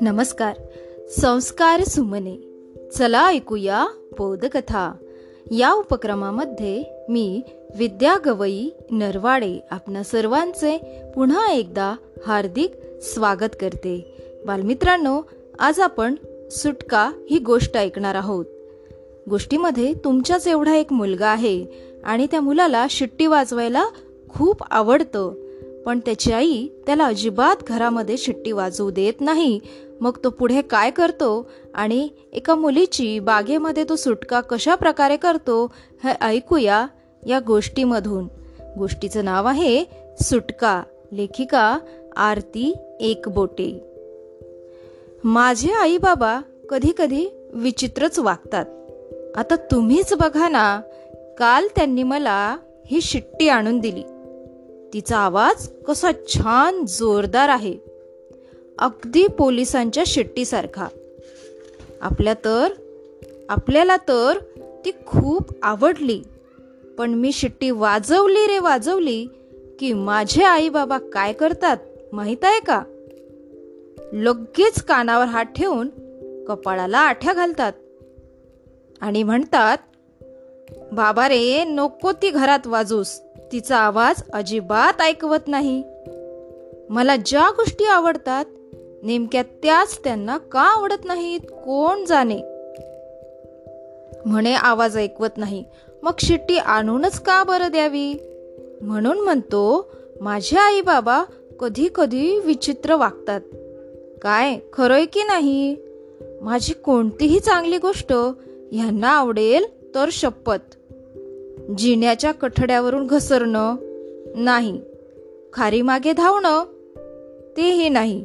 [0.00, 0.56] नमस्कार.
[1.08, 2.36] संस्कार सुमने.
[2.98, 3.86] चला ऐकूया
[4.18, 4.94] बोधकथा.
[5.50, 7.42] या उपक्रमामध्ये मी
[7.76, 11.96] विद्या गवई नरवाडे आपणा सर्वांचे पुन्हा एकदा
[12.26, 12.70] हार्दिक
[13.02, 14.14] स्वागत करते.
[14.46, 15.22] बालमित्रांनो
[15.58, 16.14] आज आपण
[16.50, 18.46] सुटका ही गोष्ट ऐकणार आहोत.
[19.30, 21.64] गोष्टीमध्ये तुमच्याच एवढा एक मुलगा आहे
[22.04, 23.84] आणि त्या मुलाला शिट्टी वाजवायला
[24.34, 25.32] खूप आवडतं.
[25.86, 29.60] पण त्याची आई त्याला अजिबात घरामध्ये शिट्टी वाजवू देत नाही.
[30.00, 31.50] मग तो पुढे काय करतो?
[31.74, 35.74] आणि एका मुलीची बागेमध्ये तो सुटका कशा प्रकारे करतो?
[36.04, 36.86] हे ऐकूया
[37.26, 38.28] या गोष्टीमधून.
[38.78, 39.84] गोष्टीचं नाव आहे
[40.22, 40.82] सुटका.
[41.12, 41.78] लेखिका
[42.16, 43.84] आरती एकबोटे.
[45.24, 48.64] माझे आई बाबा कधी कधी विचित्रच वागतात.
[49.36, 50.80] आता तुम्हीच बघा ना
[51.38, 52.56] काल त्यांनी मला
[52.86, 54.02] ही शिट्टी आणून दिली.
[54.92, 57.78] तिचा आवाज कसा छान जोरदार आहे.
[58.78, 60.86] अगदी पोलिसांच्या शिट्टीसारखा.
[62.00, 62.72] आपल्या तर
[63.48, 64.38] आपल्याला तर
[64.84, 66.22] ती खूप आवडली.
[66.98, 69.26] पण मी शिट्टी वाजवली रे वाजवली
[69.80, 71.76] की माझे आई बाबा काय करतात
[72.12, 72.82] माहीत आहे का?
[74.12, 75.88] लगेच कानावर हात ठेवून
[76.44, 77.72] कपाळाला आठ्या घालतात
[79.00, 79.78] आणि म्हणतात
[80.92, 83.20] बाबा रे नको ती घरात वाजूस.
[83.52, 85.82] तिचा आवाज अजिबात ऐकवत नाही.
[86.90, 88.44] मला ज्या गोष्टी आवडतात
[89.02, 92.40] नेमक्या त्याच त्यांना का आवडत नाहीत कोण जाणे?
[94.26, 95.64] म्हणे आवाज ऐकवत नाही.
[96.02, 98.14] मग शिट्टी आणूनच का बरं द्यावी?
[98.82, 101.24] म्हणून म्हणतो माझे आई बाबा
[101.60, 103.40] कधी कधी विचित्र वागतात.
[104.22, 105.76] काय खरंय की नाही?
[106.42, 108.12] माझी कोणतीही चांगली गोष्ट
[108.72, 110.81] ह्यांना आवडेल तर शपथ.
[111.78, 113.76] जिण्याच्या कठड्यावरून घसरणं
[114.34, 114.80] नाही.
[115.52, 116.64] खारी मागे धावणं
[117.56, 118.24] तेही नाही.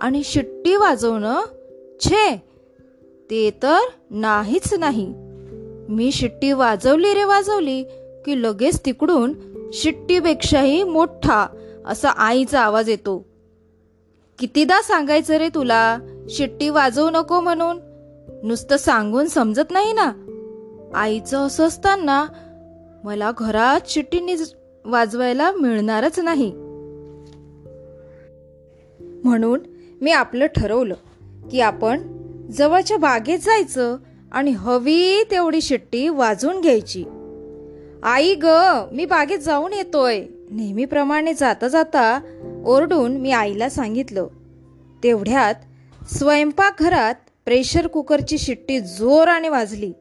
[0.00, 1.40] आणि शिट्टी वाजवणं
[2.00, 2.42] छे
[3.30, 3.78] ते तर
[4.10, 5.14] नाहीच नाही.
[5.88, 7.82] मी शिट्टी वाजवली रे वाजवली
[8.24, 9.32] की लगेच तिकडून
[9.72, 11.46] शिट्टीपेक्षाही मोठा
[11.86, 13.26] असा आईचा आवाज येतो.
[14.38, 15.98] कितीदा सांगायचं रे तुला
[16.28, 17.78] शिट्टी वाजवू नको म्हणून?
[18.42, 20.12] नुसतं सांगून समजत नाही ना?
[20.94, 22.26] आईचं असं असताना
[23.06, 24.36] मला घरात शिट्टी
[24.84, 26.52] वाजवायला मिळणारच नाही.
[29.24, 29.60] म्हणून
[30.00, 30.94] मी आपलं ठरवलं
[31.50, 32.00] की आपण
[32.50, 33.96] जवळच्या बागेत जायचं
[34.32, 37.04] आणि हवी तेवढी शिट्टी वाजून घ्यायची.
[38.02, 38.46] आई ग
[38.92, 40.26] मी बागेत जाऊन येतोय.
[40.50, 42.20] नेहमीप्रमाणे जाता जाता
[42.66, 44.26] ओरडून मी आईला सांगितलं.
[45.04, 45.54] तेवढ्यात
[46.12, 49.92] स्वयंपाकघरात प्रेशर कुकरची शिट्टी जोराने वाजली.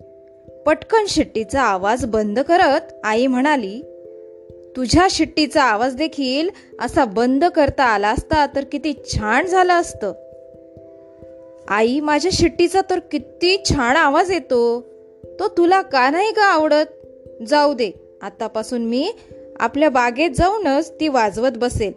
[0.65, 3.81] पटकन शिट्टीचा आवाज बंद करत आई म्हणाली
[4.75, 6.49] तुझ्या शिट्टीचा आवाज देखील
[6.79, 10.13] असा बंद करता आला असता तर किती छान झालं असतं.
[11.69, 14.81] आई माझ्या शिट्टीचा तर किती छान आवाज येतो.
[15.39, 16.91] तो तुला का नाही का आवडत?
[17.47, 19.11] जाऊ दे आतापासून मी
[19.59, 21.91] आपल्या बागेत जाऊनच ती वाजवत बसेल.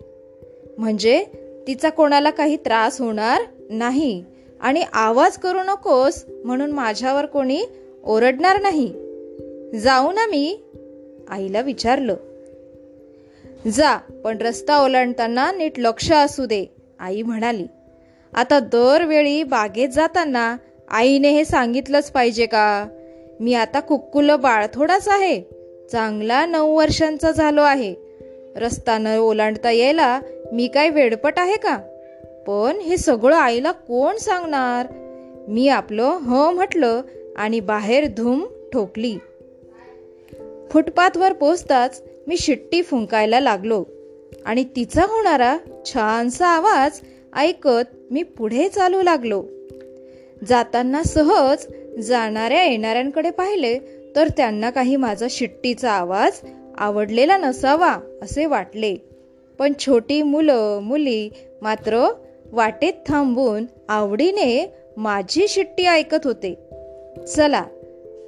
[0.79, 1.25] म्हणजे
[1.67, 4.25] तिचा कोणाला काही त्रास होणार नाही
[4.61, 7.65] आणि आवाज करू नकोस म्हणून माझ्यावर कोणी
[8.09, 8.95] ओरडणार नाही.
[9.79, 10.61] जाऊ ना मी
[11.29, 12.15] आईला विचारलं.
[13.69, 16.67] जा पण रस्ता ओलांडताना नीट लक्ष असू दे
[17.01, 17.67] आई म्हणाली.
[18.35, 20.57] आता दरवेळी बागेत जाताना
[20.89, 22.89] आईने हे सांगितलंच पाहिजे का?
[23.41, 25.43] मी आता कुक्कुल बाळ थोडाच आहे.
[25.93, 27.95] चांगला नऊ वर्षांचा झालो आहे.
[28.57, 30.21] रस्ता न ओलांडता यायला
[30.53, 31.77] मी काय वेडपट आहे का?
[32.47, 34.87] पण हे सगळं आईला कोण सांगणार?
[35.49, 37.01] मी आपलं ह म्हटलं
[37.39, 39.17] आणि बाहेर धूम ठोकली.
[40.71, 43.85] फुटपाथवर पोचताच मी शिट्टी फुंकायला लागलो
[44.47, 47.01] आणि तिचा होणारा छानसा आवाज
[47.37, 49.45] ऐकत मी पुढे चालू लागलो.
[50.49, 51.67] जाताना सहज
[52.01, 53.79] जाणाऱ्या येणाऱ्यांकडे पाहिले
[54.17, 56.41] तर त्यांना काही माझा शिट्टीचा आवाज
[56.79, 58.97] आवडलेला नसावा असे वाटले.
[59.59, 61.31] पण छोटी मुलं मुली
[61.63, 62.09] मात्र
[62.53, 66.68] वाटेत थांबून आवडीने माझी शिट्टी ऐकत होते.
[67.27, 67.65] चला.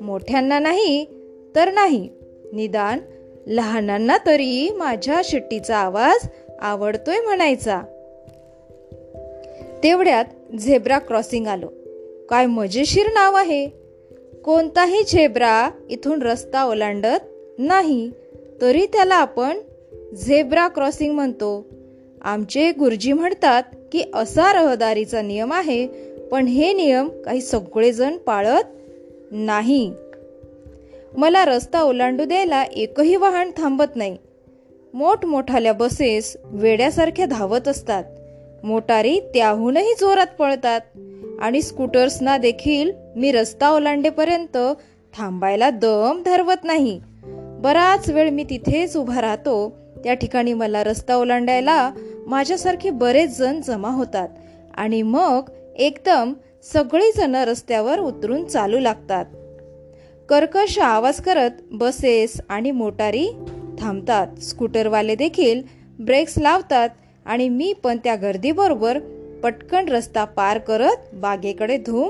[0.01, 1.07] मोठ्यांना नाही
[1.55, 2.09] तर नाही.
[2.53, 2.99] निदान
[3.47, 6.29] लहानांना तरी माझ्या शिट्टीचा आवाज
[6.61, 7.83] आवडतोय म्हणायचा.
[9.83, 10.25] तेवढ्यात
[10.57, 11.67] झेब्रा क्रॉसिंग आलो.
[12.29, 13.69] काय मजेशीर नाव आहे.
[14.45, 17.25] कोणताही झेब्रा इथून रस्ता ओलांडत
[17.59, 18.11] नाही.
[18.61, 19.59] तरी त्याला आपण
[20.15, 21.67] झेब्रा क्रॉसिंग म्हणतो.
[22.23, 23.63] आमचे गुरुजी म्हणतात
[23.93, 25.87] की असा रहदारीचा नियम आहे
[26.31, 28.63] पण हे नियम काही सगळेजण पाळत
[29.31, 29.93] नाही.
[31.17, 34.17] मला रस्ता ओलांडू द्यायला एकही वाहन थांबत नाही.
[34.95, 38.05] मोठमोठाल्या बसेस वेड्यासारख्या धावत असतात.
[38.65, 40.81] मोटारी त्याहूनही जोरात पळतात
[41.41, 44.57] आणि स्कूटर्सना देखील मी रस्ता ओलांडेपर्यंत
[45.19, 47.01] थांबायला दम धरवत नाही.
[47.63, 49.81] बराच वेळ मी तिथेच उभा राहतो.
[50.05, 51.91] त्या ठिकाणी मला रस्ता ओलांडायला
[52.27, 54.29] माझ्यासारखे बरेच जण जमा होतात
[54.75, 59.25] आणि मग एकदम सगळीजण रस्त्यावर उतरून चालू लागतात.
[60.29, 63.29] कर्कश आवाज करत बसेस आणि मोटारी
[63.79, 64.43] थांबतात.
[64.43, 65.63] स्कूटरवाले देखील
[66.01, 66.89] ब्रेक्स लावतात
[67.25, 68.99] आणि मी पण त्या गर्दीबरोबर
[69.43, 72.09] पटकन रस्ता पार करत बागेकडे धूम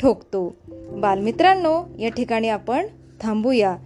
[0.00, 0.56] ठोकतो.
[0.92, 2.86] बालमित्रांनो या ठिकाणी आपण
[3.20, 3.76] थांबूया.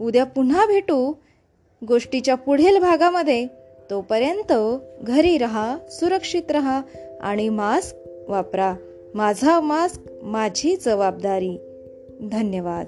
[0.00, 1.12] उद्या पुन्हा भेटू
[1.88, 3.46] गोष्टीच्या पुढील भागामध्ये.
[3.90, 4.52] तोपर्यंत
[5.02, 6.82] घरी रहा सुरक्षित रहा
[7.20, 7.96] आणि मास्क
[8.28, 8.74] वापरा.
[9.14, 11.58] माझा मास्क माझी जबाबदारी.
[12.22, 12.86] धन्यवाद.